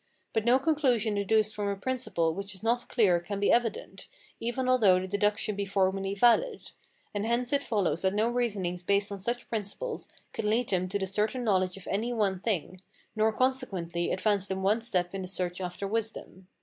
But 0.33 0.45
no 0.45 0.57
conclusion 0.57 1.13
deduced 1.13 1.53
from 1.53 1.67
a 1.67 1.75
principle 1.75 2.33
which 2.33 2.55
is 2.55 2.63
not 2.63 2.89
clear 2.89 3.19
can 3.19 3.39
be 3.39 3.51
evident, 3.51 4.07
even 4.39 4.67
although 4.67 4.99
the 4.99 5.07
deduction 5.07 5.55
be 5.55 5.63
formally 5.63 6.15
valid; 6.15 6.71
and 7.13 7.23
hence 7.23 7.53
it 7.53 7.61
follows 7.61 8.01
that 8.01 8.15
no 8.15 8.27
reasonings 8.27 8.81
based 8.81 9.11
on 9.11 9.19
such 9.19 9.47
principles 9.47 10.09
could 10.33 10.45
lead 10.45 10.69
them 10.69 10.89
to 10.89 10.97
the 10.97 11.05
certain 11.05 11.43
knowledge 11.43 11.77
of 11.77 11.87
any 11.87 12.11
one 12.13 12.39
thing, 12.39 12.81
nor 13.15 13.31
consequently 13.31 14.11
advance 14.11 14.47
them 14.47 14.63
one 14.63 14.81
step 14.81 15.13
in 15.13 15.21
the 15.21 15.27
search 15.27 15.61
after 15.61 15.87
wisdom. 15.87 16.47